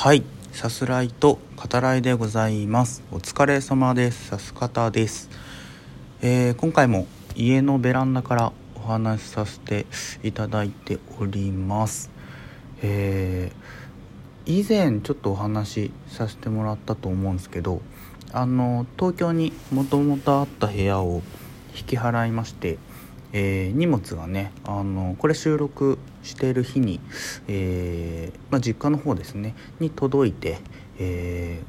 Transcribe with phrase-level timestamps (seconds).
[0.00, 0.22] はい。
[0.52, 3.02] さすらいと語らいでございます。
[3.10, 4.28] お疲れ様です。
[4.28, 5.28] さす方です、
[6.22, 9.86] えー、今回も家のベランダからお話しさせて
[10.22, 12.12] いただいております。
[12.80, 17.82] えー、以前ちょっとお話しさせてもらったと思うんですけど
[18.30, 21.22] あの東京にもともとあった部屋を
[21.76, 22.78] 引き払いまして
[23.32, 27.00] えー、荷物がねあのこれ収録している日に、
[27.46, 30.58] えー、まあ、実家の方ですねに届いて、
[30.98, 31.62] え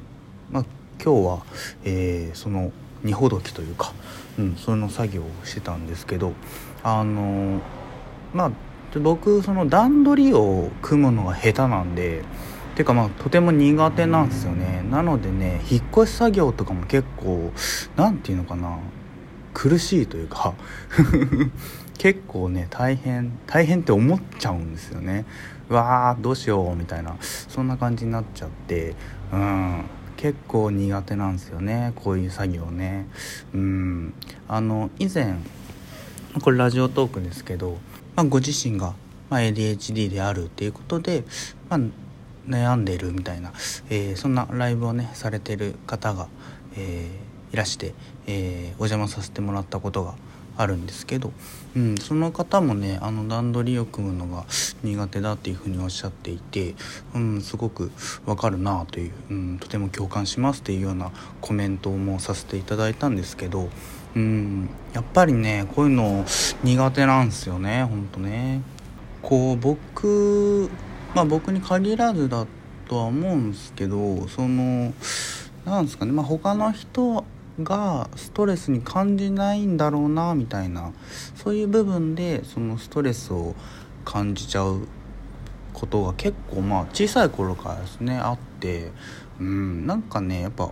[0.50, 0.64] ー、まあ、
[1.02, 1.42] 今日は、
[1.84, 3.92] えその荷ほどきというか、
[4.38, 6.32] うん、その作業をしてたんですけど
[6.82, 7.60] あの
[8.34, 8.50] まあ
[8.98, 12.24] 僕その段取りを組むのが下手なんで
[12.74, 14.82] てかまあとても苦手なんですよね。
[14.90, 17.52] なのでね引っ越し作業とかも結構
[17.96, 18.78] 何て言うのかな
[19.52, 20.54] 苦しいというか
[21.98, 25.24] 結構ね大変大変って思っちゃうんですよね。
[25.68, 27.16] うわーどうしようみたいな。
[27.20, 28.94] そんな感じになっちゃって
[29.32, 29.84] うん。
[30.16, 33.06] 結構苦手なんですよねこういう作業ね。
[33.54, 34.14] うん。
[34.48, 35.36] あの以前
[36.42, 37.78] これラジオトークですけど、
[38.16, 38.94] まあ、ご自身が
[39.30, 41.24] ADHD であるっていうことで、
[41.68, 41.80] まあ、
[42.48, 43.52] 悩んでるみたいな、
[43.88, 46.28] えー、そんなライブをねされてる方が、
[46.76, 47.94] えーいらして、
[48.26, 50.14] えー、お邪魔させてもらったことが
[50.56, 51.32] あるんですけど、
[51.74, 54.44] うん、その方もねあの段取りを組むのが
[54.82, 56.74] 苦手だっていうふうにおっしゃっていて、
[57.14, 57.90] うん、すごく
[58.26, 63.70] わかるなという、うん、とても共感しますっていうようなコメントもさせていただいたんですけど、
[64.14, 66.24] うん、やっぱりねこういうの
[66.62, 68.60] 苦手なんですよねほんとね。
[69.22, 70.70] こう僕
[71.14, 72.46] まあ僕に限らずだ
[72.88, 74.92] とは思うんですけどその
[75.64, 77.24] なんですかねまあ他の人
[77.62, 80.92] がストレスに感じないんだろうなみたいな。
[81.34, 83.54] そういう部分でそのストレスを
[84.04, 84.86] 感じちゃう
[85.72, 88.92] ことが結構まあ小さい頃からですねあって。
[89.40, 90.70] うんなんかねやっぱ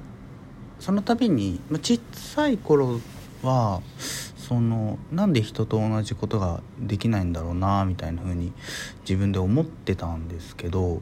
[0.78, 3.00] その度に、まあ、小さい頃
[3.42, 3.80] は
[4.36, 8.52] そのなんで人と同じことができないんだろうなみたいな風に
[9.00, 11.00] 自分で思ってたんですけど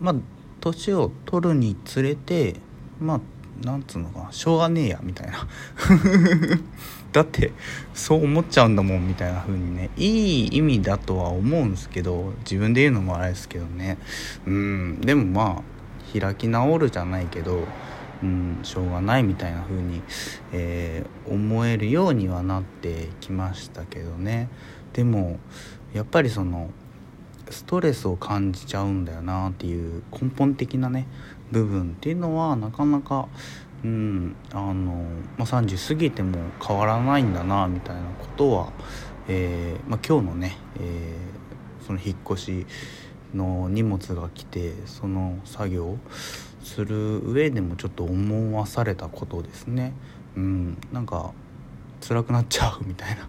[0.00, 0.14] まあ
[0.60, 2.56] 年を取るにつれて
[3.00, 3.20] まあ
[3.64, 5.46] なんつうのかしょうがねえやみたいな。
[7.12, 7.52] だって
[7.92, 9.90] そう思っちゃうんだもんみたいな風にね。
[9.96, 13.98] いい意味だとは思うんですけど自分で言うのもあれですけどね。
[14.46, 15.00] うん。
[15.00, 17.66] でもまあ開き直るじゃないけど
[18.22, 20.02] うんしょうがないみたいな風に、
[20.52, 24.48] えー、思えるようにはなってきましたけどね。
[24.92, 25.38] でも
[25.92, 26.70] やっぱりその
[27.50, 31.06] ストレスを感じちゃうんだよなっていう根本的なね
[31.52, 33.28] 部分っていうのはなかなか
[33.84, 38.72] うんあの、まあ、30過ぎても変わらないんだなみたいなことは、
[39.28, 42.66] えーまあ、今日のね、えー、その引っ越し
[43.34, 45.98] の荷物が来てその作業
[46.62, 49.92] する上でもちょっと思わされたことですね。
[50.36, 51.32] うん、なんか
[52.06, 53.28] 辛くなっちゃうみたいな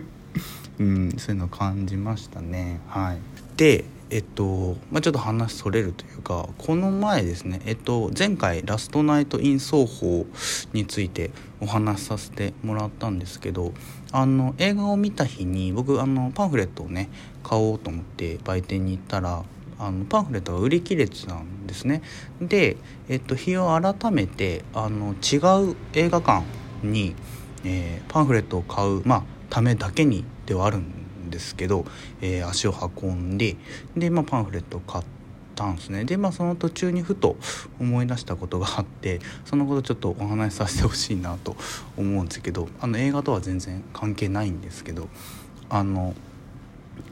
[0.78, 2.80] うん、そういうのを感じましたね。
[2.88, 3.18] はい、
[3.56, 10.26] でえっと、まあ、ちょっと話それるというかこの前ですね、えっと、前回「ラストナイト・イン奏法」
[10.72, 13.72] についてお話しさせてもらったんですけど
[14.10, 17.08] あの映画を見た日に僕あのパンフレットをね
[17.44, 19.44] 買おうと思って売店に行ったら
[19.78, 22.02] あのパンフレットが売り切れてたんですね。
[22.40, 22.76] で、
[23.08, 26.44] えっと、日を改めてあの違う映画館
[26.82, 27.14] に、
[27.64, 30.99] えー、パンフレットを買う、まあ、ためだけにではあるん
[31.30, 31.84] ですけど、
[32.20, 33.56] えー、足を運んで
[33.96, 35.04] で、まあ、パンフレットを買っ
[35.54, 36.04] たんですね。
[36.04, 37.36] でまあその途中にふと
[37.78, 41.56] 思い出したことがあってそのことちょっとお話しさせてほしいなと
[41.96, 45.08] 思うんですけどあの映画とは全然関係ないんですけど
[45.68, 46.14] あの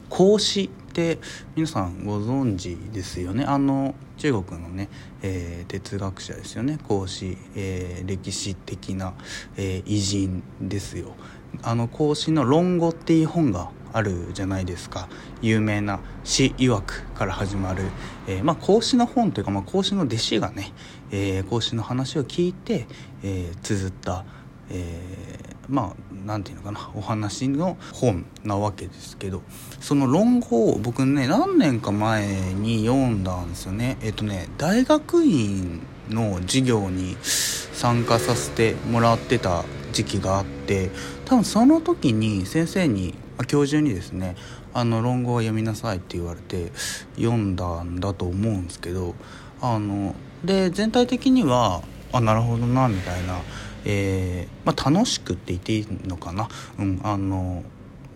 [0.09, 1.19] 孔子って
[1.55, 3.45] 皆さんご存知ですよね？
[3.45, 4.89] あの中国のね、
[5.21, 6.79] えー、哲学者ですよね？
[6.87, 9.13] 孔子、えー、歴史的な、
[9.55, 11.13] えー、偉人ですよ。
[11.61, 15.07] あの孔子の「論語」っていう本があるじゃないですか。
[15.41, 17.83] 有名な「詩曰く」から始まる、
[18.27, 20.73] えー、まあ、孔子の本というか、まあ、孔子の弟子がね、
[21.11, 22.87] えー、孔子の話を聞いて、
[23.23, 24.25] えー、綴った、
[24.69, 29.41] えまあ何て言うのかなお話の本なわけですけど
[29.79, 32.25] その論語を僕ね何年か前
[32.55, 33.97] に読んだんですよね。
[34.01, 40.89] えっとね大学院の授業に参加させてもらってた時期があって
[41.25, 43.13] 多分その時に先生に
[43.45, 44.35] 教授にですね
[44.73, 46.71] あの論語を読みなさいって言われて
[47.15, 49.15] 読んだんだと思うんですけど
[49.61, 51.81] あので全体的には
[52.11, 53.39] あなるほどなみたいな、
[53.85, 56.47] えー、まあ、楽しくって言っていいのかな、
[56.79, 57.63] うんあの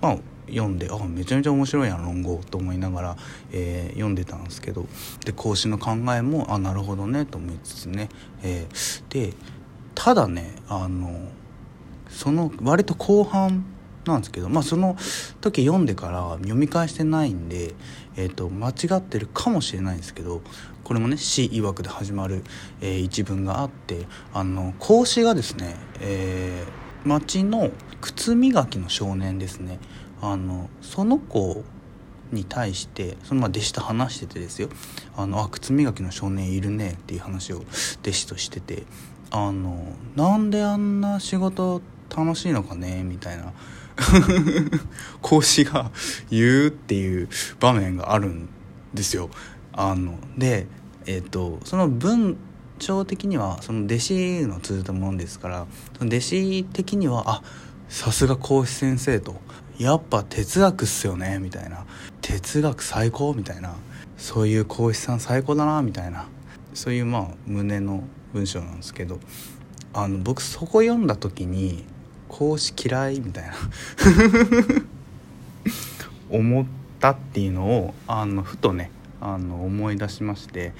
[0.02, 0.18] まあ、
[0.48, 3.18] 読んであめちゃめちゃ面白いやん論語と思いながら、
[3.52, 4.86] えー、読んでたんですけど
[5.26, 8.10] で孔子の考えもあなるほどねと思いつつね、
[8.42, 9.34] えー、で
[9.96, 11.30] ただねあの
[12.10, 13.66] その割と後半
[14.06, 14.98] なんですけどまあその
[15.42, 17.74] 時読んでから読み返してないんで、
[18.16, 20.42] えーと、間違ってるかもしれないんですけど
[20.84, 22.44] これもね詩曰くで始まる、
[22.82, 27.72] えー、一文があってあの孔子がですね、えー、町の
[28.02, 29.80] 靴磨きの少年ですね。
[30.22, 31.64] あのその子
[32.32, 34.70] に対してそのまあ弟子と話しててですよ
[35.18, 37.58] 「あのあ靴磨きの少年いるね」っていう話を
[38.02, 38.84] 弟子としてて
[39.32, 39.86] あの
[40.16, 41.82] なんであんな仕事
[42.16, 43.52] 楽しいのかねみたいな
[45.22, 45.92] 講師が
[46.30, 47.30] 言うっていう
[47.60, 48.50] 場面があるん
[48.94, 49.30] ですよ。
[49.72, 50.68] あので、
[51.06, 52.38] えーと、その文
[52.80, 55.68] 章的にはその弟子の通じたものですから
[55.98, 57.44] その弟子的にはあ
[57.90, 59.42] さすが講師先生と。
[59.80, 61.86] やっぱ哲学っすよねみたいな。
[62.22, 63.76] 哲学最高みたいな。
[64.18, 66.28] そういう講師さん最高だなみたいな。
[66.74, 68.04] そういうまあ胸の
[68.34, 69.20] 文章なんですけど
[69.94, 71.86] あの僕そこ読んだ時に
[72.36, 73.54] 講師嫌いみたいな。
[76.32, 76.66] 思っ
[77.00, 78.90] たっていうのをあのふとね
[79.22, 80.74] あの思い出しまして。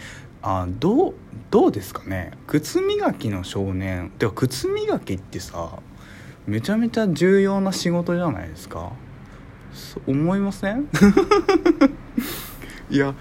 [0.46, 1.14] あどう
[1.52, 2.32] どうですかね？
[2.48, 4.12] 靴磨きの少年。
[4.20, 5.78] てか靴磨きってさ
[6.46, 8.92] めちゃめちゃ重要な仕事じゃないですか？
[10.06, 10.90] 思いません？
[12.90, 13.14] い や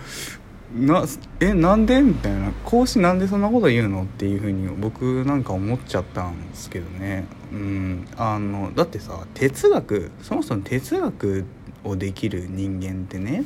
[0.74, 1.04] な
[1.40, 2.00] えなんで？
[2.00, 2.52] みたいな。
[2.64, 4.04] 講師なんでそんなこと言うの？
[4.04, 7.26] っていうふうに僕なんか思っちゃったんですけどね。
[7.52, 8.08] うん。
[8.16, 11.44] あのだってさ哲学そもそも哲学
[11.84, 13.44] をできる人間ってね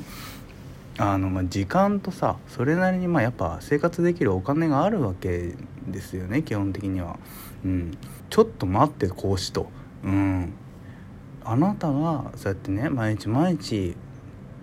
[0.98, 5.54] あのまあ時間とさそれなりにまあやっぱ生活できるお金があるわけ
[5.88, 7.18] ですよね基本的には。
[7.64, 7.98] うん、
[8.30, 9.68] ちょっと待って講師と。
[10.04, 10.52] うん。
[11.44, 13.96] あなたがそうやってね毎日毎日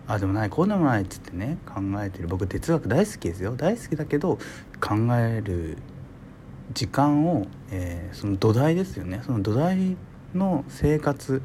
[0.08, 2.28] あでもないこうでもないっつってね考えてる。
[2.28, 3.56] 僕哲学大好きですよ。
[3.56, 4.38] 大好きだけど
[4.82, 5.78] 考える
[6.74, 9.22] 時間を、えー、その土台ですよね。
[9.26, 9.96] その土台
[10.34, 11.42] の生活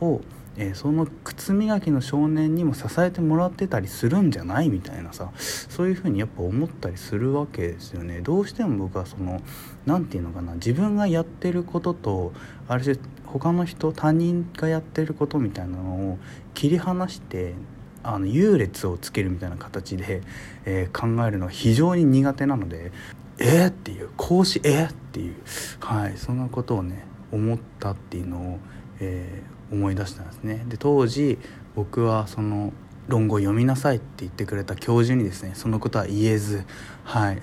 [0.00, 0.20] を、
[0.56, 8.20] えー、その靴磨きの少年にも支えてもらってたりするんじゃないみたいなさそういうふうにやっぱ思ったりするわけですよね。
[8.20, 9.40] どうしても僕はその
[9.84, 12.32] 何て言うのかな自分がやってることと
[12.68, 16.18] ある種他の人他人がやってることみたいなのを
[16.54, 17.54] 切り離して
[18.06, 20.22] あの優劣をつけるみたいな形で、
[20.64, 22.92] えー、考えるのは非常に苦手なので
[23.38, 25.34] えー、っていう講師えー、っていう
[25.80, 28.58] はいそんなことをね思ったっていうのを、
[29.00, 30.64] えー、思い出したんですね。
[30.68, 31.38] で当時
[31.74, 32.72] 僕はその
[33.08, 36.64] 論語を読みなさいって言ってくれた教授にですねそのことは言えず
[37.04, 37.42] はい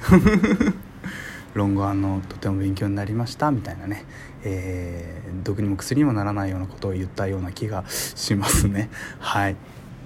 [1.53, 4.05] 論語あのとても勉強になりましたみたいなね、
[4.43, 8.89] えー、毒にも薬にもならないようなことを言ったような気がしますね
[9.19, 9.55] はい。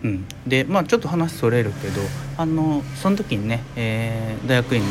[0.03, 2.01] うん、でまあちょっと話それるけど
[2.37, 4.87] あのその時にね、えー、大学院の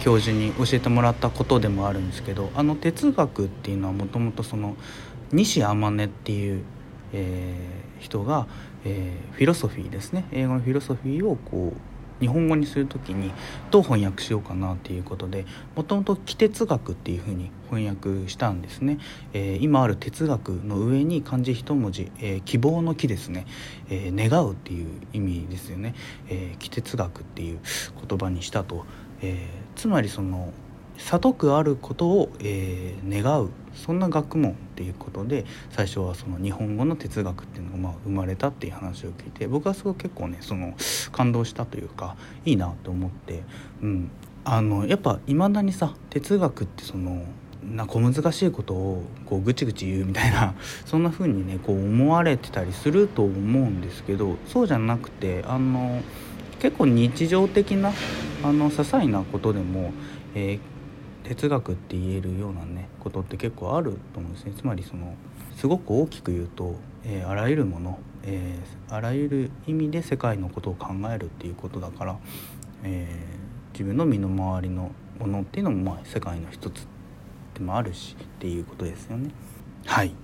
[0.00, 4.76] 教授に教えてもらったことでもあるんですけどあの哲学っていうのはもともとその
[5.30, 6.64] 西天音っていう、
[7.12, 8.46] えー、人が、
[8.84, 10.24] えー、フィロソフィーですね。
[10.32, 11.91] 英語のフィロソフィーをこう
[12.22, 13.32] 日本語にする時に
[13.72, 18.98] どう翻訳しようかなっていうことでもともと「気哲学」っていうふうに翻訳したんですね、
[19.32, 23.46] えー、今ある哲学の上に漢字一文字、えー、希望の木ですね、
[23.90, 25.94] えー、願うっていう意味ですよね、
[26.28, 27.58] えー、気哲学っていう
[28.08, 28.86] 言葉にしたと、
[29.20, 30.52] えー、つまりその
[30.98, 33.50] 悟くあることを、えー、願う。
[33.74, 40.74] そんな学問っていうことで最初はその日本語の哲学っていうのがまあ生まれたっていう話を聞いて僕はすごく結構ねその
[41.10, 43.42] 感動したというかいいなと思って、
[43.82, 44.10] うん、
[44.44, 47.24] あのやっぱいまだにさ哲学ってその
[47.62, 56.02] な小難しいことをこうぐちぐち言うみたいな そんな風にねこう思われてたりすると思うんですけどそうじゃなくてあの
[56.60, 57.92] 結構日常的な
[58.42, 59.92] あの些細なことでも、
[60.34, 60.71] えー、
[61.22, 65.14] 哲学って言えるようなねことって結構あると思うんですねつまりその
[65.56, 72.16] すごく大きく言うと、えー、あらゆるもの、えー、あらゆる意味で世界のことを考えるっていうことだから、
[72.82, 76.86] えー、自分の身の回りのものっていうのもまあ世界の一つ
[77.54, 79.30] でもあるしっていうことですよね。
[79.86, 80.14] はい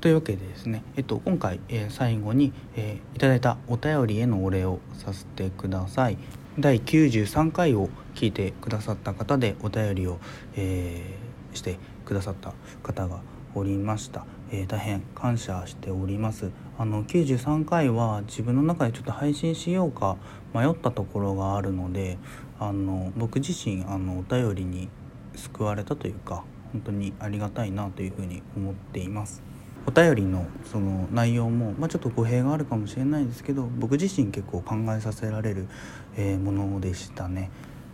[0.00, 6.18] というわけでですね、えっと、今回、え、最後に、えー、いただいたお便りへのお礼をさせてください。
[6.56, 10.20] 第93回を聞いてくださった方でお便りを、
[10.54, 12.52] えー、してくださった
[12.84, 13.22] 方が
[13.56, 16.52] おりました、えー、大変感謝しております。
[16.78, 20.16] あの93回は自分の中でちょっと配信しようか
[20.52, 22.18] 迷ったところがあるので
[22.60, 24.88] あの僕自身あのお便りに
[25.34, 29.42] 救われたというか本当にありがたいなというふうに思っています。
[29.86, 35.68] お便りのその内容も、まあ、ちょっと語弊があるかもしれないですけど僕自身結構考えさせられる、
[36.16, 37.50] えー、ものでしたね。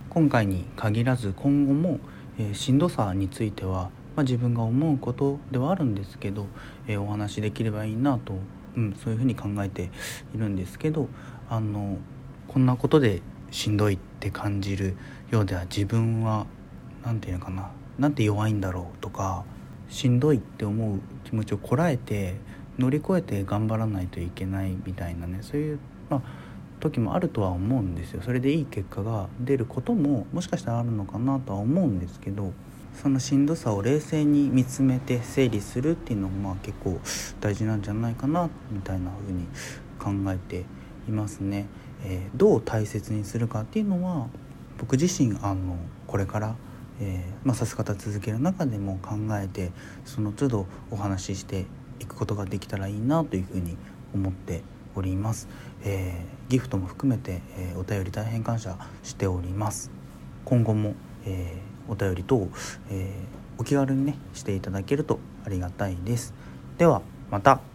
[0.08, 2.00] 今回に限らず今後も、
[2.38, 6.46] えー、しんどさについては、まあ、自分が思うことではあるんですけど、
[6.88, 8.34] えー、お話しできればいいなと、
[8.76, 9.90] うん、そういうふうに考えて
[10.34, 11.08] いるんですけど
[11.48, 11.98] あの
[12.48, 14.96] こんなことでしんどいって感じる
[15.30, 16.46] ようでは自分は
[17.04, 19.44] 何て言うのかななんて弱いんだろうとか
[19.90, 22.36] しんどいって思う気持ちをこらえて
[22.78, 25.78] 乗り越えて頑張らないといけないみたいなねそういう、
[26.08, 26.22] まあ、
[26.80, 32.52] 時もあるとは思うんですよそれでいい結果が出ることももしかしたらあるのかなとは思うんですけど
[32.94, 36.98] そのしんどさを冷静に見つめて整理するっていうのもまあ結構
[37.40, 39.46] 大事なんじゃないかなみたいな風に
[39.98, 40.64] 考えて
[41.08, 41.66] いますね。
[42.04, 44.26] えー、どう大切にするかっていうのは
[44.78, 46.56] 僕自身あのこれから
[47.00, 49.72] えー、まあ、さす方続ける中でも考えて
[50.04, 51.66] その都度お話しして
[51.98, 53.76] いくことができたらいいなというふうに
[54.14, 54.62] 思って
[54.94, 55.48] おります、
[55.84, 59.90] えー、ギフトも含めて、えー、お便り大変感謝しております。
[60.44, 60.94] 今後も、
[61.26, 62.48] えお便り等、
[62.90, 63.12] え
[63.58, 66.34] お気軽にねしていただけるとありがたいです。
[66.78, 67.69] ではまた。